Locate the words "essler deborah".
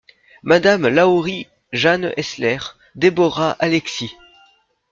2.17-3.55